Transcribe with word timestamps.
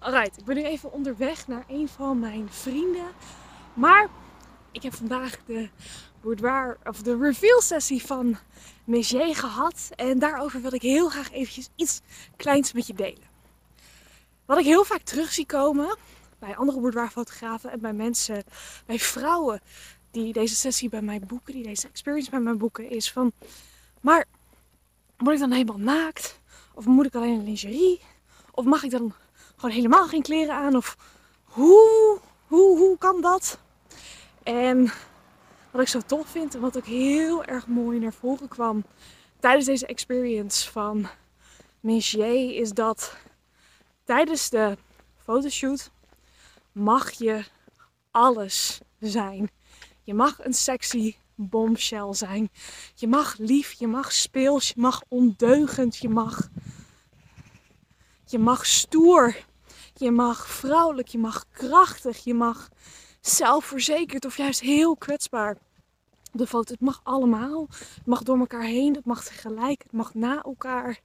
Alright, 0.00 0.38
ik 0.38 0.44
ben 0.44 0.56
nu 0.56 0.64
even 0.64 0.92
onderweg 0.92 1.46
naar 1.46 1.64
een 1.68 1.88
van 1.88 2.18
mijn 2.18 2.48
vrienden. 2.50 3.06
Maar 3.74 4.08
ik 4.72 4.82
heb 4.82 4.94
vandaag 4.94 5.38
de 5.46 5.68
boudoir 6.20 6.78
of 6.84 7.02
de 7.02 7.16
reveal 7.16 7.60
sessie 7.60 8.04
van 8.04 8.36
Messier 8.84 9.36
gehad. 9.36 9.90
En 9.96 10.18
daarover 10.18 10.60
wil 10.60 10.74
ik 10.74 10.82
heel 10.82 11.08
graag 11.08 11.32
eventjes 11.32 11.68
iets 11.74 12.00
kleins 12.36 12.72
met 12.72 12.86
je 12.86 12.94
delen. 12.94 13.28
Wat 14.44 14.58
ik 14.58 14.64
heel 14.64 14.84
vaak 14.84 15.02
terug 15.02 15.32
zie 15.32 15.46
komen 15.46 15.96
bij 16.38 16.56
andere 16.56 16.80
boudoirfotografen 16.80 17.70
en 17.70 17.80
bij 17.80 17.92
mensen, 17.92 18.44
bij 18.86 18.98
vrouwen 18.98 19.60
die 20.10 20.32
deze 20.32 20.54
sessie 20.54 20.88
bij 20.88 21.02
mij 21.02 21.20
boeken, 21.20 21.54
die 21.54 21.62
deze 21.62 21.88
experience 21.88 22.30
bij 22.30 22.40
mij 22.40 22.56
boeken, 22.56 22.90
is 22.90 23.12
van, 23.12 23.32
maar 24.00 24.24
moet 25.18 25.32
ik 25.32 25.38
dan 25.38 25.52
helemaal 25.52 25.78
naakt? 25.78 26.40
Of 26.74 26.86
moet 26.86 27.06
ik 27.06 27.14
alleen 27.14 27.38
een 27.38 27.44
lingerie? 27.44 28.00
Of 28.50 28.64
mag 28.64 28.82
ik 28.82 28.90
dan 28.90 29.14
gewoon 29.60 29.74
helemaal 29.74 30.06
geen 30.06 30.22
kleren 30.22 30.54
aan? 30.54 30.76
Of 30.76 30.96
hoe, 31.44 32.18
hoe, 32.46 32.78
hoe 32.78 32.98
kan 32.98 33.20
dat? 33.20 33.58
En 34.42 34.92
wat 35.70 35.82
ik 35.82 35.88
zo 35.88 36.00
tof 36.06 36.28
vind 36.28 36.54
en 36.54 36.60
wat 36.60 36.76
ook 36.76 36.86
heel 36.86 37.44
erg 37.44 37.66
mooi 37.66 37.98
naar 37.98 38.12
voren 38.12 38.48
kwam 38.48 38.84
tijdens 39.40 39.66
deze 39.66 39.86
experience 39.86 40.70
van 40.70 41.08
Michier 41.80 42.54
is 42.54 42.70
dat 42.70 43.16
tijdens 44.04 44.50
de 44.50 44.76
fotoshoot 45.16 45.90
mag 46.72 47.10
je 47.10 47.44
alles 48.10 48.80
zijn. 48.98 49.50
Je 50.02 50.14
mag 50.14 50.44
een 50.44 50.54
sexy 50.54 51.14
bombshell 51.34 52.14
zijn. 52.14 52.50
Je 52.94 53.08
mag 53.08 53.38
lief, 53.38 53.72
je 53.72 53.86
mag 53.86 54.12
speels, 54.12 54.68
je 54.68 54.80
mag 54.80 55.02
ondeugend, 55.08 55.96
je 55.96 56.08
mag, 56.08 56.48
je 58.24 58.38
mag 58.38 58.66
stoer, 58.66 59.36
je 60.00 60.10
mag 60.10 60.48
vrouwelijk, 60.48 61.08
je 61.08 61.18
mag 61.18 61.44
krachtig, 61.52 62.24
je 62.24 62.34
mag 62.34 62.68
zelfverzekerd 63.20 64.24
of 64.24 64.36
juist 64.36 64.60
heel 64.60 64.96
kwetsbaar. 64.96 65.56
De 66.32 66.46
foto, 66.46 66.72
het 66.72 66.80
mag 66.80 67.00
allemaal. 67.02 67.66
Het 67.70 68.06
mag 68.06 68.22
door 68.22 68.38
elkaar 68.38 68.62
heen, 68.62 68.94
het 68.94 69.04
mag 69.04 69.24
tegelijk, 69.24 69.82
het 69.82 69.92
mag 69.92 70.14
na 70.14 70.42
elkaar. 70.42 71.00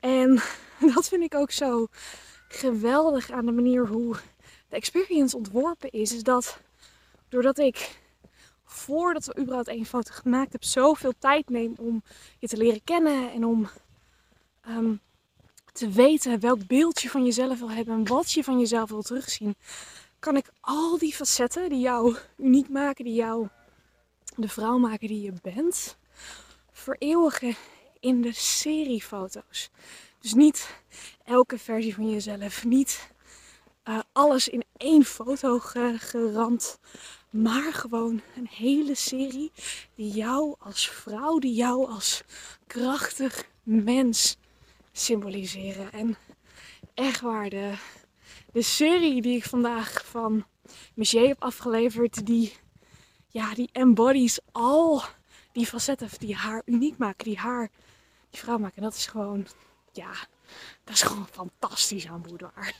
En 0.00 0.40
dat 0.94 1.08
vind 1.08 1.22
ik 1.22 1.34
ook 1.34 1.50
zo 1.50 1.86
geweldig 2.48 3.30
aan 3.30 3.46
de 3.46 3.52
manier 3.52 3.86
hoe 3.86 4.16
de 4.68 4.76
experience 4.76 5.36
ontworpen 5.36 5.90
is. 5.90 6.12
Is 6.12 6.22
dat 6.22 6.58
doordat 7.28 7.58
ik 7.58 8.00
voordat 8.64 9.24
we 9.24 9.40
überhaupt 9.40 9.68
één 9.68 9.86
foto 9.86 10.12
gemaakt 10.14 10.52
heb, 10.52 10.64
zoveel 10.64 11.12
tijd 11.18 11.48
neem 11.48 11.74
om 11.78 12.02
je 12.38 12.46
te 12.46 12.56
leren 12.56 12.84
kennen 12.84 13.32
en 13.32 13.44
om 13.44 13.68
ehm, 14.60 14.94
te 15.76 15.88
weten 15.88 16.40
welk 16.40 16.66
beeld 16.66 17.02
je 17.02 17.10
van 17.10 17.24
jezelf 17.24 17.58
wil 17.58 17.70
hebben 17.70 17.94
en 17.94 18.06
wat 18.06 18.32
je 18.32 18.44
van 18.44 18.58
jezelf 18.58 18.90
wil 18.90 19.02
terugzien, 19.02 19.56
kan 20.18 20.36
ik 20.36 20.50
al 20.60 20.98
die 20.98 21.14
facetten 21.14 21.68
die 21.68 21.80
jou 21.80 22.16
uniek 22.36 22.68
maken, 22.68 23.04
die 23.04 23.14
jou 23.14 23.48
de 24.36 24.48
vrouw 24.48 24.78
maken 24.78 25.08
die 25.08 25.22
je 25.22 25.32
bent, 25.42 25.96
vereeuwigen 26.72 27.56
in 28.00 28.22
de 28.22 28.32
serie 28.32 29.02
foto's. 29.02 29.70
Dus 30.20 30.34
niet 30.34 30.68
elke 31.24 31.58
versie 31.58 31.94
van 31.94 32.10
jezelf, 32.10 32.64
niet 32.64 33.10
uh, 33.84 33.98
alles 34.12 34.48
in 34.48 34.64
één 34.76 35.04
foto 35.04 35.58
geramd, 35.98 36.78
maar 37.30 37.72
gewoon 37.72 38.20
een 38.36 38.48
hele 38.50 38.94
serie 38.94 39.52
die 39.94 40.10
jou 40.10 40.54
als 40.58 40.90
vrouw, 40.90 41.38
die 41.38 41.54
jou 41.54 41.90
als 41.90 42.22
krachtig 42.66 43.44
mens 43.62 44.36
symboliseren. 44.98 45.92
En 45.92 46.16
echt 46.94 47.20
waar, 47.20 47.48
de, 47.48 47.74
de 48.52 48.62
serie 48.62 49.22
die 49.22 49.36
ik 49.36 49.44
vandaag 49.44 50.06
van 50.06 50.46
Michier 50.94 51.28
heb 51.28 51.42
afgeleverd, 51.42 52.26
die, 52.26 52.52
ja, 53.28 53.54
die 53.54 53.68
embodies 53.72 54.38
al 54.52 55.02
die 55.52 55.66
facetten 55.66 56.08
die 56.18 56.34
haar 56.34 56.62
uniek 56.64 56.98
maken, 56.98 57.24
die 57.24 57.38
haar, 57.38 57.70
die 58.30 58.40
vrouw 58.40 58.58
maken. 58.58 58.76
En 58.76 58.82
dat 58.82 58.94
is 58.94 59.06
gewoon, 59.06 59.46
ja, 59.92 60.12
dat 60.84 60.94
is 60.94 61.02
gewoon 61.02 61.26
fantastisch 61.30 62.06
aan 62.06 62.22
Boudoir. 62.22 62.74